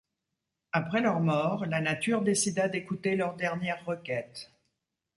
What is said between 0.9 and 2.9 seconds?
leur mort, la nature décida